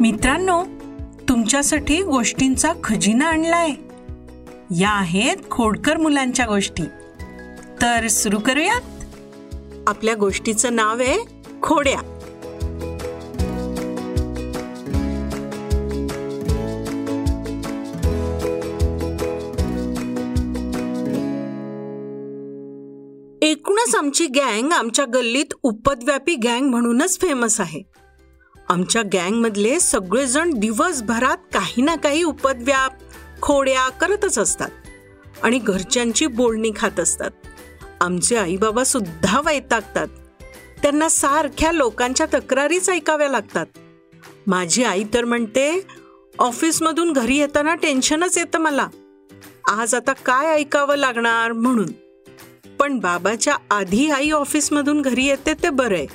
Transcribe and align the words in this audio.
मित्रांनो 0.00 0.64
तुमच्यासाठी 1.28 2.02
गोष्टींचा 2.02 2.72
खजिना 2.84 3.26
आणलाय. 3.26 3.70
या 4.80 4.90
आहेत 4.90 5.36
खोडकर 5.50 5.96
मुलांच्या 5.96 6.46
गोष्टी. 6.46 6.82
तर 7.82 8.08
सुरू 8.08 8.38
करूयात? 8.38 8.80
आपल्या 9.86 10.14
गोष्टीचं 10.14 10.76
नाव 10.76 10.98
आहे 11.00 11.18
खोड्या. 11.62 12.00
एकूणच 23.42 23.94
आमची 23.94 24.26
गँग 24.26 24.72
आमच्या 24.72 25.04
गल्लीत 25.04 25.54
उपद्व्यापी 25.62 26.34
गँग 26.34 26.62
म्हणूनच 26.62 27.20
फेमस 27.20 27.60
आहे. 27.60 27.95
आमच्या 28.68 29.02
गँगमधले 29.02 29.80
सगळेजण 29.80 30.50
दिवसभरात 30.50 31.36
काही 31.54 31.82
ना 31.82 31.94
काही 31.96 32.22
उपद्व्याप 32.22 32.92
खोड्या 33.42 33.88
करतच 33.88 34.38
असतात 34.38 34.70
आणि 35.42 35.58
घरच्यांची 35.58 36.26
बोलणी 36.26 36.70
खात 36.76 37.00
असतात. 37.00 37.30
आमचे 38.00 38.36
आईबाबा 38.36 38.84
सुद्धा 38.84 39.40
वैतागतात. 39.40 40.06
त्यांना 40.82 41.08
सारख्या 41.08 41.72
लोकांच्या 41.72 42.26
तक्रारीच 42.34 42.90
ऐकाव्या 42.90 43.28
लागतात. 43.28 43.66
माझी 44.46 44.84
आई 44.84 45.04
तर 45.14 45.24
म्हणते 45.24 45.86
ऑफिसमधून 46.38 47.12
घरी 47.12 47.36
येताना 47.36 47.74
टेन्शनच 47.74 48.38
येतं 48.38 48.58
मला. 48.58 48.88
आज 49.68 49.94
आता 49.94 50.12
काय 50.12 50.46
ऐकावं 50.46 50.96
लागणार 50.96 51.52
म्हणून. 51.52 51.88
पण 52.78 52.98
बाबाच्या 52.98 53.56
आधी 53.70 54.10
आई 54.10 54.30
ऑफिसमधून 54.30 55.02
घरी 55.02 55.24
येते 55.24 55.54
ते 55.54 55.70
बरं 55.70 55.94
आहे. 55.94 56.06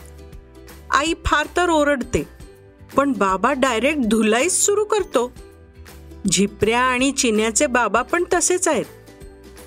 आई 0.91 1.13
फार 1.25 1.47
तर 1.57 1.69
ओरडते. 1.69 2.40
पण 2.95 3.11
बाबा 3.11 3.53
डायरेक्ट 3.53 3.99
धुलाईच 4.05 4.65
सुरू 4.65 4.83
करतो. 4.83 5.31
झिपऱ्या 6.31 6.79
आणि 6.79 7.11
चिन्याचे 7.11 7.67
बाबा 7.67 8.01
पण 8.01 8.23
तसेच 8.33 8.67
आहेत. 8.67 8.85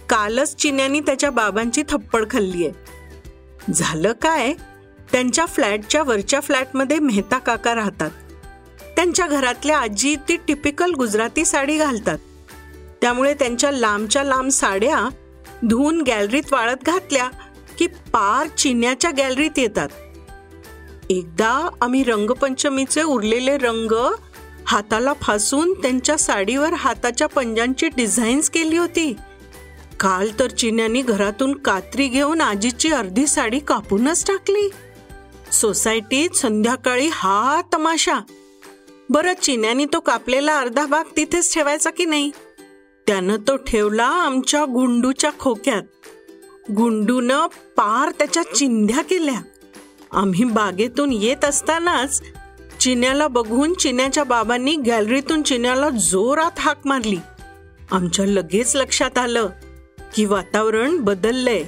कालच 0.08 0.56
चिन्यानी 0.56 1.00
त्याच्या 1.00 1.30
बाबांची 1.30 1.83
थप्पड 1.89 2.30
खाल्ली 2.30 2.67
आहे 2.67 3.72
झालं 3.72 4.12
काय? 4.12 4.52
त्यांच्या 5.12 5.47
फ्लॅटच्या 5.47 6.02
वरच्या 6.02 6.41
फ्लॅटमध्ये 6.41 6.98
मेहता 6.98 7.39
काका 7.39 7.75
राहतात. 7.75 8.11
त्यांच्या 8.97 9.27
घरातल्या 9.27 9.78
आजी 9.78 10.17
ती 10.28 10.36
टिपिकल 10.48 10.92
गुजराती 10.92 11.45
साडी 11.45 11.78
घालतात. 11.78 12.19
त्यामुळे 13.02 13.34
त्यांच्या 13.34 13.70
लांबच्या 13.70 14.25
लांब 14.25 14.50
साड्या 14.50 15.08
धुवून 15.64 16.02
गॅलरीत 16.02 16.52
वाळत 16.52 16.84
घातल्या 16.86 17.28
की 17.78 17.86
पार 17.86 18.47
चिन्याच्या 18.47 19.11
गॅलरीत 19.11 19.58
येतात. 19.58 19.89
एकदा 21.10 21.69
आम्ही 21.80 22.05
रंगपंचमीचे 22.05 23.02
उरलेले 23.02 23.58
रंग 23.58 24.14
हाताला 24.66 25.12
फासून 25.22 25.72
त्यांच्या 25.72 26.19
साडीवर 26.19 26.72
हाताच्या 26.72 27.28
पंजांची 27.28 27.88
डिझाईन्स 27.88 28.50
केली 28.50 28.77
होती. 28.77 29.16
काल 30.00 30.30
तर 30.38 30.50
चिन्यानी 30.50 31.02
घरातून 31.02 31.55
कात्री 31.55 32.08
घेऊन 32.08 32.41
आजीची 32.41 32.92
अर्धी 32.92 33.27
साडी 33.27 33.58
कापूनच 33.58 34.27
टाकली. 34.27 34.69
सोसायटीत 35.52 36.30
संध्याकाळी 36.30 37.08
हा 37.12 37.62
तमाशा. 37.74 38.20
बरं 39.11 39.33
चिन्यानी 39.42 39.84
तो 39.84 40.00
कापलेला 40.00 40.58
अर्धा 40.58 40.86
भाग 40.86 41.05
तिथेच 41.16 41.55
ठेवायचा 41.55 41.91
की 41.91 42.05
नाही? 42.05 42.30
त्यानं 43.06 43.36
तो 43.36 43.56
ठेवला 43.56 44.06
आमच्या 44.06 44.64
गुंडूच्या 44.64 45.30
खोक्यात. 45.39 45.83
गुंडूनं 46.70 47.46
पार 47.46 48.11
त्याच्या 48.11 48.42
चिंध्या 48.55 49.02
केल्या. 49.02 49.41
आम्ही 50.15 50.45
बागेतून 50.45 51.12
येत 51.12 51.45
असतानाच 51.45 52.23
चिन्याला 52.81 53.29
बघून 53.29 53.75
चिन्याच्या 53.75 54.25
बाबांनी 54.25 54.77
गॅलरीतून 54.77 55.43
चिन्याला 55.43 55.91
जोरात 55.91 56.51
हाक 56.59 56.81
मारली. 56.84 57.17
आमच्या 57.93 58.27
लगेच 58.27 58.77
लक्षात 58.77 59.19
आलं 59.19 59.48
की 60.14 60.24
वातावरण 60.24 60.97
बदललंय. 60.97 61.64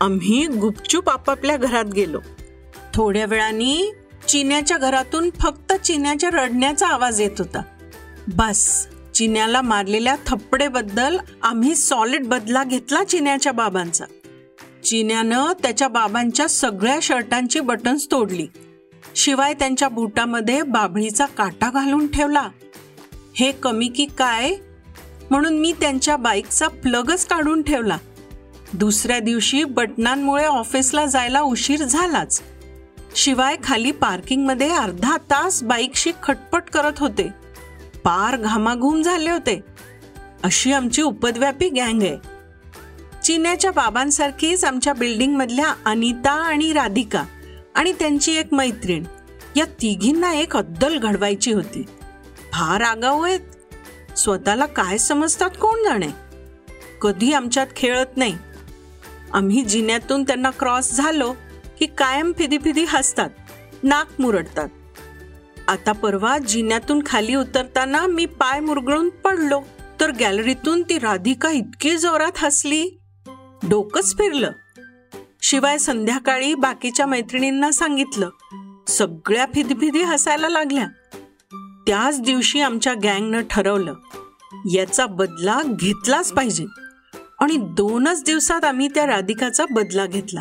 आम्ही 0.00 0.46
गुपचूप 0.46 1.10
आपापल्या 1.10 1.56
घरात 1.56 1.84
गेलो. 1.84 2.18
थोड्या 2.94 3.26
वेळाने 3.26 3.94
चिन्याच्या 4.28 4.78
घरातून 4.78 5.30
फक्त 5.30 5.72
चिन्याच्या 5.72 6.30
रडण्याचा 6.30 6.86
आवाज 6.86 7.20
येत 7.20 7.30
होता. 7.38 7.62
बस 8.28 8.88
चिन्याला 9.14 9.62
मारलेल्या 9.62 10.16
थप्पडेबद्दल 10.26 11.18
आम्ही 11.42 11.74
सॉलिड 11.74 12.26
बदला 12.26 12.64
घेतला 12.64 13.04
चिन्याच्या 13.04 13.52
बाबांचा. 13.52 14.04
चिन्यानं 14.84 15.52
त्याच्या 15.62 15.88
बाबांच्या 15.88 16.48
सगळ्या 16.48 16.98
शर्टांची 17.02 17.60
बटन्स 17.60 18.10
तोडली. 18.10 18.46
शिवाय 19.16 19.54
त्यांच्या 19.54 19.88
बुटामध्ये 19.88 20.62
बाभळीचा 20.62 21.26
काटा 21.26 21.70
घालून 21.70 22.06
ठेवला. 22.06 22.48
हे 23.36 23.52
कमी 23.52 23.88
की 23.88 24.06
काय? 24.18 24.54
म्हणून 25.30 25.58
मी 25.58 25.72
त्यांच्या 25.72 26.16
बाईकचा 26.16 26.68
प्लगच 26.68 27.26
काढून 27.26 27.62
ठेवला. 27.62 27.98
दुसऱ्या 28.72 29.18
दिवशी 29.18 29.64
बटनांमुळे 29.64 30.44
ऑफिसला 30.44 31.06
जायला 31.06 31.40
उशीर 31.40 31.82
झालाच. 31.82 32.42
शिवाय 33.16 33.56
खाली 33.64 33.90
पार्किंगमध्ये 33.90 34.70
अर्धा 34.70 35.16
तास 35.16 35.62
बाईकशी 35.62 36.12
खटपट 36.22 36.62
करत 36.62 36.92
होते. 36.98 37.28
पार 38.04 38.36
घामाघूम 38.36 39.02
झाले 39.02 39.30
होते. 39.30 39.60
अशी 40.42 40.72
आमची 40.72 41.02
उपद्व्यापी 41.02 41.68
गँग 41.68 42.02
आहे. 42.02 42.37
चिन्याच्या 43.28 43.70
बाबांसारखीच 43.70 44.64
आमच्या 44.64 44.92
बिल्डिंग 44.92 45.36
मधल्या 45.36 45.74
अनिता 45.84 46.30
आणि 46.30 46.72
राधिका 46.72 47.24
आणि 47.74 47.92
त्यांची 47.92 48.32
एक 48.32 48.54
मैत्रीण. 48.54 49.04
या 49.56 49.64
तिघींना 49.64 50.34
एक 50.34 50.56
अद्दल 50.56 50.98
घडवायची 50.98 51.52
होती. 51.52 51.82
फार 52.52 52.80
आगाऊ 52.80 53.22
आहेत. 53.22 53.40
स्वतःला 54.18 54.66
काय 54.66 54.98
समजतात 54.98 55.50
कोण 55.50 55.84
जाणे? 55.84 56.08
कधी 57.02 57.32
आमच्यात 57.32 57.66
खेळत 57.76 58.16
नाही. 58.16 58.36
आम्ही 59.32 59.64
जिन्यातून 59.64 60.22
त्यांना 60.22 60.50
क्रॉस 60.50 60.92
झालो 60.92 61.32
की 61.78 61.86
कायम 61.86 62.32
फिदी 62.38 62.58
फिदी 62.58 62.84
हसतात 62.88 63.30
नाक 63.82 64.20
मुरडतात. 64.20 64.68
आता 65.68 65.92
परवा 65.92 66.38
जिन्यातून 66.38 67.02
खाली 67.06 67.34
उतरताना 67.34 68.06
मी 68.06 68.26
पाय 68.26 68.60
मुरगळून 68.60 69.08
पडलो 69.08 69.60
तर 70.00 70.10
गॅलरीतून 70.10 70.82
ती 70.82 70.98
राधिका 70.98 71.50
इतकी 71.50 71.96
जोरात 71.96 72.32
हसली. 72.36 72.97
डोकंच 73.62 74.14
फिरलं. 74.14 74.50
शिवाय 75.42 75.78
संध्याकाळी 75.78 76.54
बाकीच्या 76.54 77.06
मैत्रिणींना 77.06 77.70
सांगितलं 77.70 78.30
सगळ्या 78.88 79.46
फिदफिदी 79.54 80.02
हसायला 80.02 80.48
लागल्या. 80.48 80.86
त्याच 81.86 82.20
दिवशी 82.20 82.60
आमच्या 82.60 82.94
गँगनं 82.94 83.42
ठरवलं 83.50 83.94
याचा 84.72 85.06
बदला 85.06 85.60
घेतलाच 85.66 86.32
पाहिजे. 86.32 86.66
आणि 87.40 87.56
दोनच 87.56 88.24
दिवसात 88.24 88.64
आम्ही 88.64 88.88
त्या 88.88 89.06
राधिकाचा 89.06 89.64
बदला 89.70 90.06
घेतला. 90.06 90.40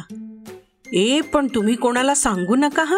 ए 0.93 1.21
पण 1.21 1.47
तुम्ही 1.47 1.75
कोणाला 1.75 2.15
सांगू 2.15 2.55
नका 2.55 2.83
हा? 2.83 2.97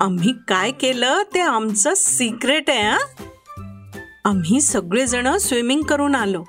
आम्ही 0.00 0.32
काय 0.48 0.70
केलं 0.70 1.22
ते 1.34 1.40
आमचं 1.40 1.92
सिक्रेट 1.96 2.70
आहे 2.70 2.90
आम्ही 4.24 4.60
सगळेजण 4.60 5.36
स्विमिंग 5.36 5.82
करून 5.82 6.14
आलो. 6.14 6.44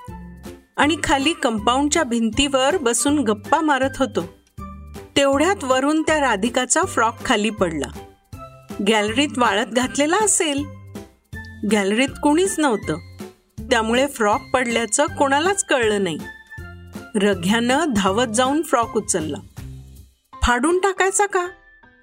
आणि 0.76 0.98
खाली 1.04 1.34
कंपाऊंडच्या 1.34 2.04
भिंतीवर 2.04 2.78
बसून 2.78 3.20
गप्पा 3.20 3.62
मारत 3.62 3.90
होतो. 4.00 4.34
तेवढ्यात 5.18 5.64
वरून 5.64 6.02
त्या 6.02 6.22
राधिकाचा 6.22 6.82
फ्रॉक 6.82 7.26
खाली 7.26 7.50
पडला. 7.50 7.88
गॅलरीत 8.88 9.38
वाळत 9.38 9.66
घातलेला 9.66 10.18
असेल. 10.18 10.66
गॅलरीत 11.72 12.10
कुणीच 12.24 12.60
नव्हतं. 12.60 13.18
त्यामुळे 13.72 14.08
फ्रॉक 14.08 14.42
पडल्याचं 14.54 15.06
कोणालाच 15.06 15.66
कळलं 15.66 16.04
नाही. 16.04 16.18
रघ्यानं 17.16 17.86
धावत 17.96 18.28
जाऊन 18.28 18.62
फ्रॉक 18.62 18.98
उचलला. 18.98 19.38
फाडून 20.44 20.80
टाकायचा 20.80 21.26
का? 21.26 21.48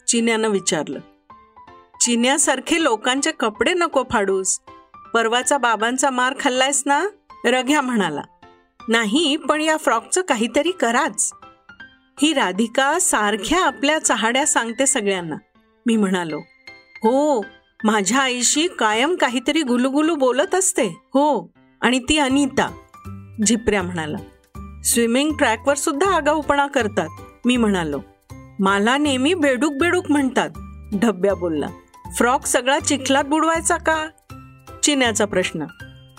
चिन्यानं 0.09 0.49
विचारलं. 0.49 0.99
चिन्यासारखे 2.01 2.83
लोकांचे 2.83 3.33
कपडे 3.33 3.73
नको 3.75 4.05
फाडूस. 4.11 4.59
परवाचा 5.15 5.59
बाबांचा 5.59 6.11
मार 6.11 6.35
खाल्लायस 6.41 6.83
ना? 6.87 7.05
रघ्या 7.45 7.81
म्हणाला. 7.81 8.23
नाही 8.89 9.37
पण 9.37 9.61
या 9.61 9.77
फ्रॉकचं 9.77 10.23
काहीतरी 10.23 10.71
कराच. 10.71 11.33
ही 12.23 12.33
राधिका 12.33 12.99
सारख्या 12.99 13.65
आपल्या 13.67 13.99
चहाड्या 13.99 14.47
सांगते 14.47 14.87
सगळ्यांना. 14.87 15.37
मी 15.87 15.97
म्हणालो 15.97 16.39
हो 17.05 17.45
माझ्या 17.85 18.19
आईशी 18.19 18.67
कायम 18.79 19.15
काहीतरी 19.15 19.63
गुलुगुलू 19.63 20.15
बोलत 20.15 20.55
असते. 20.55 20.87
हो 20.87 21.53
आणि 21.81 21.99
ती 21.99 22.19
अनिता. 22.19 22.71
झिपऱ्या 23.47 23.83
म्हणाला 23.83 24.19
स्विमिंग 24.85 25.37
ट्रॅकवर 25.37 25.75
सुद्धा 25.75 26.15
आगाऊपणा 26.15 26.67
करतात. 26.67 27.09
मी 27.45 27.57
म्हणालो 27.57 28.01
मला 28.61 28.97
नेहमी 28.99 29.35
बेडूक 29.35 29.73
बेडूक 29.73 30.11
म्हणतात. 30.11 30.51
ढब्या 31.01 31.35
बोलला 31.35 31.67
फ्रॉक 32.17 32.47
सगळा 32.47 32.79
चिखलात 32.79 33.25
बुडवायचा 33.25 33.77
का? 33.77 34.07
चिन्याचा 34.83 35.25
प्रश्न 35.25 35.65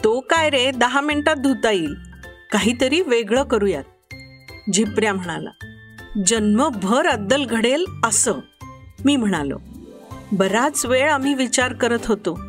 तो 0.04 0.20
काय 0.20 0.50
रे 0.50 0.72
दहा 0.72 1.02
मिनिटात 1.02 1.36
धुता 1.36 1.72
येईल. 1.72 2.13
काहीतरी 2.54 3.02
वेगळं 3.02 3.44
करूयात. 3.44 3.84
झिपऱ्या 4.74 5.14
म्हणाला 5.14 5.50
जन्मभर 6.28 7.08
अद्दल 7.08 7.46
घडेल 7.46 7.86
असं. 8.06 8.34
मी 9.06 9.16
म्हणालो 9.16 9.58
बराच 10.32 10.86
वेळ 10.86 11.12
आम्ही 11.12 11.34
विचार 11.34 11.74
करत 11.74 12.06
होतो. 12.06 12.40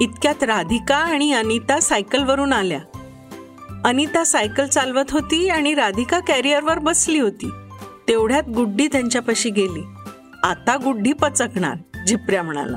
इतक्यात 0.00 0.42
राधिका 0.42 0.96
आणि 0.96 1.32
अनिता 1.32 1.80
सायकलवरून 1.80 2.52
आल्या. 2.52 2.80
अनिता 3.84 4.24
सायकल 4.24 4.66
चालवत 4.66 5.10
होती 5.10 5.48
आणि 5.48 5.74
राधिका 5.74 6.20
कॅरियरवर 6.20 6.78
बसली 6.78 7.18
होती. 7.18 7.50
तेवढ्यात 8.08 8.48
गुड्डी 8.48 8.88
त्यांच्यापाशी 8.88 9.50
गेली. 9.50 9.84
आता 10.42 10.76
गुड्डी 10.76 11.12
पचकणार 11.12 12.04
झिपऱ्या 12.06 12.42
म्हणाला. 12.42 12.76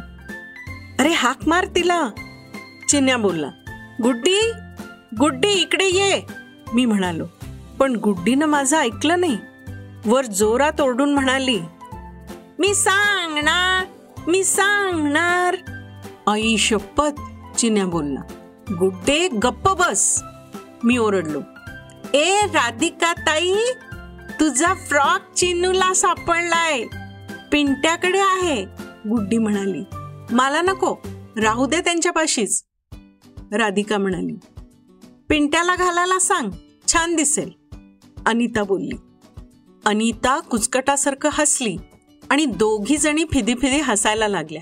अरे 0.99 1.09
हाक 1.09 1.47
मार 1.47 1.65
तिला 1.65 2.09
चिन्या 2.89 3.17
बोलला. 3.17 3.49
गुड्डी 4.03 4.51
गुड्डी 5.19 5.47
इकडे 5.47 5.85
ये. 5.85 6.38
मी 6.73 6.85
म्हणालो 6.85 7.25
पण 7.79 7.95
गुड्डीनं 7.95 8.45
माझं 8.45 8.77
ऐकलं 8.77 9.19
नाही. 9.19 9.37
वर 10.05 10.25
जोरात 10.25 10.81
ओरडून 10.81 11.13
म्हणाली 11.13 11.59
मी 12.59 12.73
सांगणार 12.75 13.85
मी 14.27 14.43
सांगणार. 14.43 15.55
आई 16.27 16.55
शपथ 16.57 17.19
चिन्या 17.57 17.85
बोलला 17.85 18.21
गुड्डे 18.79 19.27
गप्प 19.43 19.69
बस. 19.79 20.21
मी 20.83 20.97
ओरडलो 20.97 21.39
ए 22.13 22.41
राधिका 22.45 23.13
ताई 23.27 23.53
तुझा 24.39 24.73
फ्रॉक 24.87 25.33
चिनूला 25.33 25.93
सापडलाय. 25.93 26.83
पिंट्याकडे 27.51 28.19
आहे. 28.19 28.63
गुड्डी 29.09 29.37
म्हणाली 29.37 29.83
मला 30.31 30.61
नको 30.61 30.95
राहू 31.41 31.65
दे 31.65 31.79
त्यांच्यापाशीच. 31.81 32.63
राधिका 33.51 33.97
म्हणाली 33.97 34.37
पिंट्याला 35.29 35.75
घालायला 35.75 36.19
सांग. 36.19 36.51
छान 36.87 37.15
दिसेल. 37.15 37.51
अनिता 38.25 38.63
बोलली. 38.63 38.97
अनिता 39.85 40.39
कुचकटासारखं 40.39 41.29
हसली 41.33 41.77
आणि 42.29 42.45
दोघी 42.45 42.97
जणी 42.97 43.23
फिदी 43.31 43.55
फिदी 43.55 43.79
हसायला 43.79 44.27
लागल्या 44.27 44.61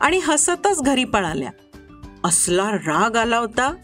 आणि 0.00 0.18
हसतच 0.18 0.82
घरी 0.82 1.04
पळाल्या. 1.04 1.50
असला 2.24 2.70
राग 2.70 3.16
आला 3.16 3.38
होता. 3.38 3.74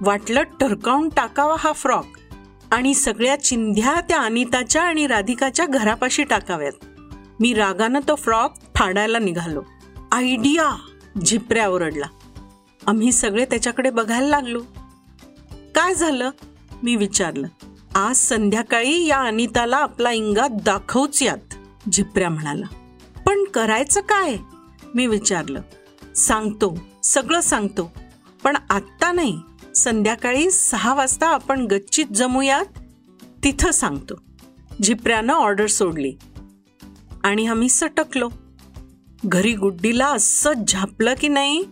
वाटलं 0.00 0.42
टरकावून 0.60 1.08
टाकावा 1.08 1.56
हा 1.58 1.72
फ्रॉक 1.72 2.06
आणि 2.70 2.94
सगळ्या 2.94 3.36
चिंध्या 3.36 4.00
त्या 4.00 4.20
अनिताच्या 4.20 4.82
आणि 4.82 5.06
राधिकाच्या 5.06 5.66
घरापाशी 5.66 6.24
टाकाव्यात. 6.24 6.72
मी 7.40 7.54
रागानं 7.54 8.00
तो 8.08 8.14
फ्रॉक 8.14 8.52
फाडायला 8.76 9.18
निघालो. 9.18 9.62
आयडिया! 10.12 10.76
झिपऱ्या 11.26 11.68
ओरडला 11.68 12.06
आम्ही 12.86 13.12
सगळे 13.12 13.44
त्याच्याकडे 13.44 13.90
बघायला 13.90 14.28
लागलो. 14.28 14.60
काय 15.88 15.94
झालं? 15.94 16.30
मी 16.82 16.96
विचारलं. 16.96 17.46
आज 17.94 18.16
संध्याकाळी 18.16 19.06
या 19.06 19.20
अनिताला 19.20 19.76
आपला 19.76 20.10
इंगात 20.10 20.48
दाखवूच 20.50 21.22
यात 21.22 21.54
झिपऱ्या 21.92 22.30
म्हणाला. 22.30 22.66
पण 23.26 23.44
करायचं 23.44 24.00
काय? 24.00 24.36
मी 24.94 25.06
विचारलं. 25.06 25.60
सांगतो 26.16 26.78
सगळं 27.02 27.40
सांगतो. 27.40 27.92
पण 28.44 28.56
आत्ता 28.70 29.12
नाही. 29.12 29.40
संध्याकाळी 29.76 30.50
सहा 30.50 30.94
वाजता 30.94 31.26
आपण 31.26 31.60
गच्चीत 31.60 32.06
जमूयात 32.06 32.66
तिथं 33.44 33.70
सांगतो. 33.70 34.14
झिपऱ्यानं 34.82 35.32
ऑर्डर 35.32 35.66
सोडली. 35.66 36.12
आणि 37.24 37.46
आम्ही 37.46 37.68
सटकलो. 37.68 38.28
घरी 39.24 39.52
गुड्डीला 39.52 40.06
असं 40.06 40.52
झापलं 40.68 41.14
की 41.20 41.28
नाही? 41.28 41.64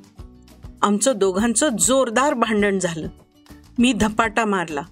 आमचं 0.82 1.12
दोघांचं 1.16 1.68
जोरदार 1.68 2.34
भांडण 2.34 2.78
झालं. 2.78 3.08
मी 3.78 3.92
धपाटा 3.92 4.44
मारला. 4.44 4.82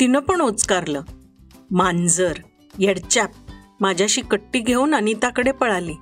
तिनं 0.00 0.18
पण 0.18 0.40
ओचकारलं. 0.40 1.02
मांजर 1.70 2.32
येडच्याप 2.78 3.30
माझ्याशी 3.80 4.20
कट्टी 4.20 4.60
घेऊन 4.60 4.94
अनिताकडे 4.94 5.52
पळाली. 5.52 5.94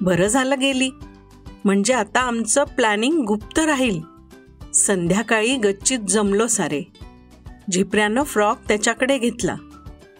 बरं 0.00 0.26
झालं 0.26 0.60
गेली. 0.60 0.90
म्हणजे 1.64 1.94
आता 1.94 2.20
आमचं 2.20 2.64
प्लॅनिंग 2.64 3.24
गुप्त 3.24 3.58
राहील. 3.58 4.00
संध्याकाळी 4.74 5.56
गच्चीत 5.56 5.98
जमलो 5.98 6.46
सारे. 6.46 6.82
झिपऱ्यानं 7.72 8.22
फ्रॉक 8.22 8.58
त्याच्याकडे 8.68 9.18
घेतला. 9.18 9.56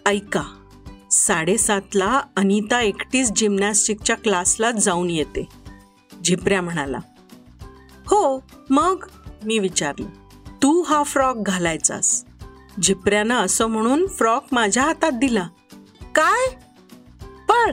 ऐका 0.07 0.43
साडेसातला 1.11 2.21
अनिता 2.37 2.81
एकटीच 2.81 3.33
जिम्नॅस्टिकच्या 3.33 4.17
क्लासला 4.17 4.71
जाऊन 4.71 5.11
येते. 5.11 5.49
झिपऱ्या 6.25 6.63
म्हणाला. 6.63 6.99
हो 8.07 8.43
मग? 8.71 9.05
मी 9.45 9.59
विचारलं. 9.59 10.07
तू 10.63 10.83
हा 10.83 11.03
फ्रॉक 11.03 11.37
घालायचास. 11.37 12.25
झिपऱ्यानं 12.83 13.35
असं 13.35 13.67
म्हणून 13.67 14.07
फ्रॉक 14.07 14.45
माझ्या 14.53 14.83
हातात 14.83 15.13
दिला. 15.13 15.49
काय? 16.15 16.55
पळ 17.49 17.73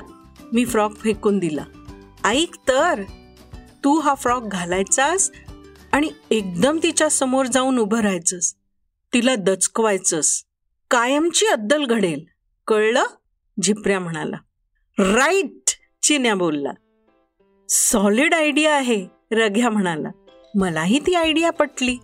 मी 0.54 0.66
फ्रॉक 0.66 0.96
फेकून 0.96 1.40
दिला. 1.40 1.64
ऐक 2.24 2.56
तर 2.68 3.02
तू 3.84 4.00
हा 4.00 4.16
फ्रॉक 4.16 4.44
घालायचास 4.44 5.32
आणि 5.92 6.10
एकदम 6.32 6.80
तिच्या 6.84 7.10
समोर 7.10 7.46
जाऊन 7.46 7.78
उभं 7.78 8.00
राहायचंस. 8.00 8.56
तिला 9.14 9.36
दचकवायचंस. 9.36 10.44
कायमची 10.92 11.46
अद्दल 11.46 11.86
घडेल. 11.86 12.26
कळलं? 12.68 13.04
झिपऱ्या 13.64 14.00
म्हणाला. 14.00 14.38
राईट! 15.00 15.70
चिन्या 16.04 16.36
बोलला. 16.36 16.72
सॉलिड 17.70 18.34
आयडिया 18.34 18.76
आहे 18.76 19.08
रघ्या 19.32 19.70
म्हणाला. 19.70 20.10
मलाही 20.56 21.00
ती 21.00 21.16
आयडिया 21.16 21.52
पटली. 21.52 21.98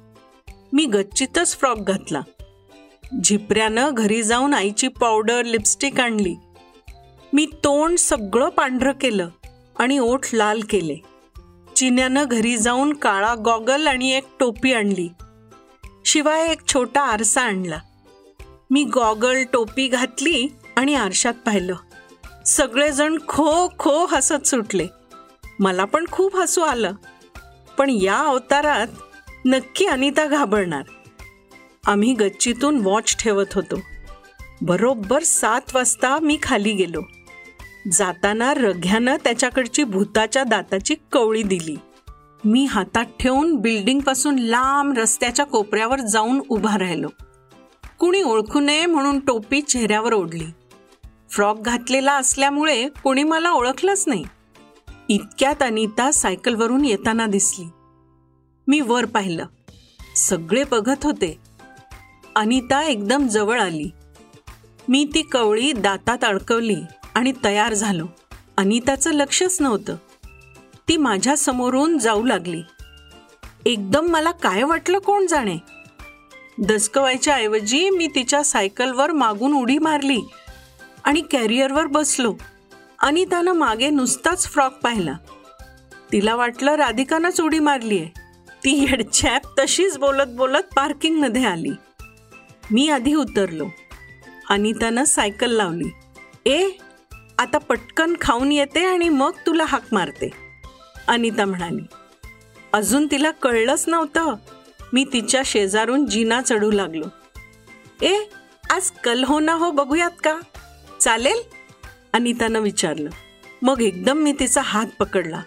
मी 0.74 0.86
गच्चीतच 0.86 1.58
फ्रॉक 1.58 1.78
घातला. 1.78 2.22
झिपऱ्यानं 3.24 3.90
घरी 3.94 4.24
जाऊन 4.24 4.54
आईची 4.54 4.88
पावडर 4.88 5.44
लिपस्टिक 5.44 6.00
आणली. 6.00 6.36
मी 7.34 7.46
तोंड 7.46 7.98
सगळं 7.98 8.50
पांढरं 8.50 8.92
केलं 8.92 9.30
आणि 9.80 10.00
ओठ 10.00 10.20
लाल 10.34 10.62
केले. 10.70 10.96
चिन्यानं 11.76 12.24
घरी 12.32 12.58
जाऊन 12.58 12.94
काळा 12.94 13.36
गॉगल 13.46 13.88
आणि 13.88 14.12
एक 14.12 14.24
टोपी 14.40 14.74
आणली. 14.74 15.10
शिवाय 16.06 16.48
एक 16.48 16.68
छोटा 16.74 17.02
आरसा 17.02 17.42
आणला. 17.42 17.80
मी 18.70 18.84
गॉगल 18.84 19.44
टोपी 19.54 19.88
घातली 19.88 20.48
आणि 20.76 20.96
आरशात 20.96 21.34
पाहिलं. 21.46 21.76
सगळेजण 22.46 23.18
खो 23.28 23.68
खो 23.80 24.06
हसत 24.06 24.48
सुटले. 24.48 24.88
मला 25.60 25.86
पण 25.86 26.06
खूप 26.12 26.36
हसू 26.36 26.62
आलं. 26.62 26.94
पण 27.78 27.90
या 27.90 28.18
अवतारात 28.18 28.88
नक्की 29.46 29.86
अनिता 29.86 30.26
घाबरणार. 30.26 30.84
आम्ही 31.88 32.14
गच्चीतून 32.14 32.78
वॉच 32.78 33.16
ठेवत 33.24 33.46
होतो. 33.54 33.80
बरोबर 34.62 35.24
सात 35.24 35.62
वाजता 35.74 36.20
मी 36.20 36.38
खाली 36.44 36.74
गेलो. 36.74 37.02
जाताना 37.92 38.54
रघ्यानं 38.54 39.16
त्याच्याकडची 39.24 39.84
भूताच्या 39.84 40.44
दाताची 40.44 40.96
कवळी 41.12 41.44
दिली. 41.44 41.76
मी 42.46 42.66
हातात 42.66 43.06
ठेवून 43.20 43.56
बिल्डिंगपासून 43.56 44.40
लांब 44.40 44.98
रस्त्याच्या 44.98 45.46
कोपऱ्यावर 45.46 46.00
जाऊन 46.00 46.42
उभा 46.50 46.78
राहिलो. 46.78 47.08
कुणी 48.00 48.22
ओळखू 48.22 48.60
नये 48.60 48.86
म्हणून 48.86 49.20
टोपी 49.20 49.62
चेहऱ्यावर 49.62 50.14
ओढली. 50.14 50.46
फ्रॉक 51.30 51.60
घातलेला 51.60 52.14
असल्यामुळे 52.14 52.88
कोणी 53.04 53.24
मला 53.24 53.52
ओळखलंच 53.52 54.04
नाही. 54.08 54.26
इतक्यात 55.10 55.64
अनिता 55.64 56.12
सायकलवरून 56.12 56.86
येताना 56.86 57.26
दिसली. 57.26 57.66
मी 58.72 58.80
वर 58.80 59.06
पाहिलं. 59.06 59.46
सगळे 60.16 60.64
बघत 60.64 61.04
होते. 61.04 61.40
अनिता 62.36 62.84
एकदम 62.84 63.28
जवळ 63.28 63.62
आली. 63.62 63.90
मी 64.90 65.06
ती 65.14 65.22
कवळी 65.22 65.72
दातात 65.72 66.24
अडकवली 66.24 66.78
आणि 67.16 67.34
तयार 67.44 67.74
झालो. 67.74 68.06
अनिताचं 68.58 69.14
लक्षच 69.14 69.58
नव्हतं. 69.62 69.96
ती 70.88 70.98
माझ्या 70.98 71.38
समोरून 71.38 71.98
जाऊ 71.98 72.26
लागली. 72.26 72.62
एकदम 73.66 74.06
मला 74.06 74.32
काय 74.32 74.64
वाटलं 74.64 75.00
कोण 75.00 75.28
जाणे? 75.28 75.58
दचकवायच्या 76.64 77.36
ऐवजी 77.36 77.90
मी 77.90 78.08
तिच्या 78.08 78.44
सायकलवर 78.44 79.12
मागून 79.12 79.54
उडी 79.54 79.78
मारली 79.78 80.22
आणि 81.04 81.22
कॅरियरवर 81.22 81.86
बसलो. 81.86 82.36
अनितानं 83.00 83.52
मागे 83.52 83.90
नुसताच 83.90 84.48
फ्रॉक 84.48 84.74
पाहिला. 84.74 85.14
तिला 86.12 86.36
वाटलं 86.36 86.76
राधिकानंच 86.76 87.42
उडी 87.42 87.60
मारलीये. 87.60 88.21
ती 88.64 88.72
हेडचॅप 88.72 89.42
तशीच 89.60 89.98
बोलत 89.98 90.28
बोलत 90.28 90.74
पार्किंगमध्ये 90.76 91.46
आली. 91.46 91.70
मी 92.72 92.90
आधी 92.90 93.14
उतरलो. 93.14 93.68
अनितानं 94.50 95.04
सायकल 95.04 95.52
लावली. 95.52 95.92
ए 96.46 96.70
आता 97.38 97.58
पटकन 97.58 98.14
खाऊन 98.22 98.52
येते 98.52 98.86
आणि 98.86 99.10
मग 99.10 99.32
तुला 99.46 99.66
हाक 99.66 99.82
मारते. 99.92 100.30
अनिता 101.08 101.46
म्हणाली. 101.46 101.82
अजून 102.74 103.08
तिला 103.12 103.32
कळलंच 103.32 103.84
नव्हतं. 103.88 104.36
मी 104.94 105.06
तिच्या 105.14 105.42
शेजारून 105.46 106.06
जिना 106.06 106.42
चढू 106.42 106.72
लागलो. 106.72 107.06
ए 108.02 108.24
आज 108.70 108.92
कल 108.92 109.24
हो 109.24 109.40
ना 109.40 109.54
हो 109.54 109.72
बघूयात 109.72 110.12
का? 110.24 110.40
चालेल? 111.00 111.42
अनितानं 112.14 112.60
विचारलं. 112.60 113.10
मग 113.62 113.82
एकदम 113.82 114.18
मी 114.18 114.34
तिचा 114.40 114.62
हात 114.62 114.88
पकडला 115.00 115.42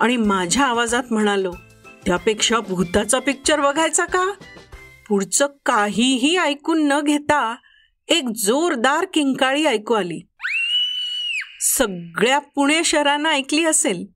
आणि 0.00 0.16
माझ्या 0.16 0.66
आवाजात 0.66 1.02
म्हणालो 1.10 1.52
त्यापेक्षा 2.06 2.60
भूताचा 2.60 3.18
पिक्चर 3.18 3.60
बघायचा 3.60 4.04
का? 4.04 4.32
पुढचं 5.08 5.46
काहीही 5.66 6.36
ऐकून 6.36 6.88
न 6.88 7.00
घेता 7.00 7.56
एक 8.08 8.24
जोरदार 8.28 9.06
किंकाळी 9.14 9.64
ऐकू 9.64 9.94
आली. 9.94 10.20
सगळ्या 11.60 12.38
पुणे 12.38 12.84
शहरानं 12.84 13.28
ऐकली 13.28 13.64
असेल. 13.64 14.06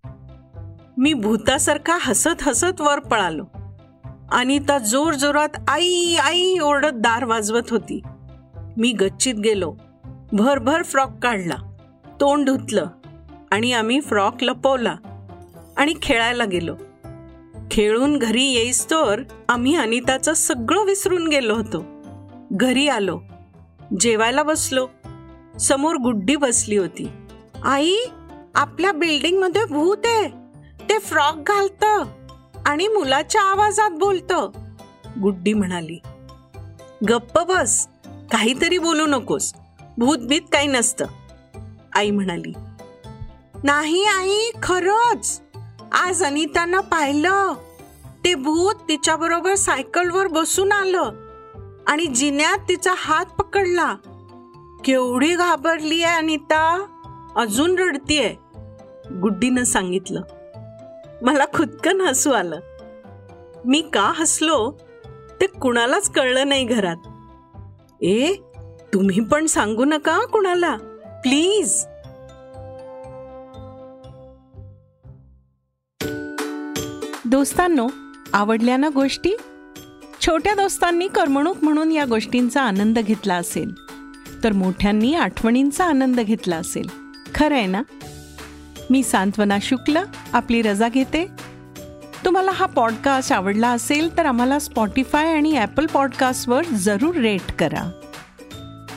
मी 0.98 1.12
भूतासारखा 1.12 1.98
हसत 2.00 2.42
हसत 2.42 2.80
वर 2.80 2.98
पळालो. 2.98 3.44
आणि 4.32 4.58
जोर 4.86 5.14
जोरात 5.14 5.48
आई 5.68 6.14
आई 6.14 6.58
ओरडत 6.58 6.94
दार 6.94 7.24
वाजवत 7.24 7.62
होती. 7.70 8.02
मी 8.76 8.92
गच्चीत 8.92 9.34
गेलो. 9.34 9.76
भरभर 10.32 10.82
फ्रॉक 10.82 11.10
काढला. 11.22 11.74
तोंड 12.20 12.46
धुतलं 12.46 12.86
आणि 13.50 13.72
आम्ही 13.72 14.00
फ्रॉक 14.00 14.34
लपवला 14.42 14.96
आणि 15.76 15.94
खेळायला 16.02 16.44
गेलो. 16.44 16.76
खेळून 17.70 18.18
घरी 18.18 18.44
येईस 18.44 18.84
तर 18.84 19.22
आम्ही 19.48 19.76
अनिताचं 19.76 20.32
सगळं 20.32 20.84
विसरून 20.84 21.28
गेलो 21.28 21.54
होतो. 21.54 21.84
घरी 22.52 22.88
आलो. 22.88 23.20
जेवायला 24.00 24.42
बसलो. 24.42 24.88
समोर 25.60 25.96
गुड्डी 25.96 26.36
बसली 26.36 26.76
होती. 26.76 27.08
आई 27.64 27.96
आपल्या 28.54 28.92
बिल्डिंगमध्ये 28.92 29.64
भूत 29.64 29.96
आहे. 30.04 30.28
ते 30.88 30.98
फ्रॉक 30.98 31.34
घालत 31.36 31.84
आणि 32.66 32.88
मुलाच्या 32.88 33.42
आवाजात 33.42 33.90
बोलतं. 33.90 34.50
गुड्डी 35.22 35.52
म्हणाली. 35.52 35.98
गप्प 37.08 37.38
बस. 37.38 37.88
काहीतरी 38.06 38.78
बोलू 38.78 39.06
नकोस. 39.06 39.54
भूतभीत 39.98 40.42
काही 40.52 40.66
नसतं. 40.66 41.06
आई 41.94 42.10
म्हणाली. 42.10 42.52
नाही 43.64 44.04
आई 44.04 44.50
खरंच. 44.62 45.42
आज 45.92 46.24
अनितानं 46.24 46.80
पाहिलं. 46.80 47.52
ते 48.24 48.34
भूत 48.34 48.74
तिच्याबरोबर 48.74 49.54
सायकलवर 49.54 50.26
बसून 50.26 50.72
आलं 50.72 51.10
आणि 51.86 52.06
जिन्यात 52.06 52.58
तिचा 52.68 52.94
हात 52.96 53.26
पकडला. 53.26 53.94
केवढी 54.84 55.34
घाबरली 55.34 56.02
आहे 56.02 56.16
अनिता. 56.16 56.86
अजून 57.36 57.78
रडतीये. 57.78 58.34
गुड्डीनं 59.20 59.64
सांगितलं. 59.64 60.22
मला 61.22 61.44
खुदकन 61.44 62.00
हसू 62.00 62.30
आलं. 62.30 62.60
मी 63.64 63.80
का 63.80 64.12
हसलो? 64.16 64.78
ते 65.40 65.46
कुणालाच 65.46 66.10
कळलं 66.10 66.48
नाही 66.48 66.64
घरात. 66.64 66.96
ए 68.02 68.32
तुम्ही 68.94 69.20
पण 69.20 69.46
सांगू 69.46 69.84
नका 69.84 70.26
कुणाला. 70.26 70.76
प्लीज. 71.22 71.84
दोस्तांनो 77.28 77.88
आवडल्या 78.32 78.76
ना 78.76 78.88
गोष्टी? 78.88 79.32
छोट्या 80.20 80.54
दोस्तांनी 80.54 81.08
करमणूक 81.08 81.56
म्हणून 81.62 81.92
या 81.92 82.04
गोष्टींचा 82.04 82.62
आनंद 82.62 82.98
घेतला 82.98 83.34
असेल 83.34 83.72
तर 84.44 84.52
मोठ्यांनी 84.52 85.14
आठवणींचा 85.14 85.84
आनंद 85.84 86.20
घेतला 86.20 86.56
असेल. 86.56 86.88
खरं 87.34 87.54
आहे 87.54 87.66
ना? 87.66 87.82
मी 88.90 89.02
सांत्वना 89.02 89.58
शुक्ल 89.62 89.98
आपली 90.32 90.62
रजा 90.62 90.88
घेते. 90.88 91.26
तुम्हाला 92.24 92.50
हा 92.50 92.66
पॉडकास्ट 92.66 93.32
आवडला 93.32 93.68
असेल 93.68 94.16
तर 94.16 94.26
आम्हाला 94.26 94.58
स्पॉटीफाय 94.58 95.32
आणि 95.34 95.56
ॲपल 95.56 95.86
पॉडकास्टवर 95.86 96.64
जरूर 96.64 97.14
रेट 97.14 97.52
करा. 97.58 97.90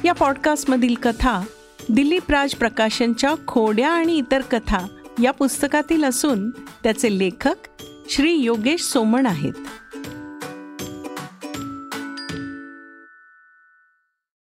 या 0.06 0.14
पॉडकास्टमधील 0.14 0.96
कथा 1.04 1.42
दिलीप 1.90 2.32
राज 2.32 2.56
प्रकाशनच्या 2.56 3.36
खोड्या 3.48 3.90
आणि 3.90 4.18
इतर 4.18 4.42
कथा 4.42 4.88
या 5.24 5.32
पुस्तकातील 5.32 6.04
असून 6.04 6.50
त्याचे 6.50 7.20
लेखक 7.20 7.56
श्री 8.12 8.32
योगेश 8.34 8.82
सोमण 8.82 9.26
आहेत. 9.26 9.54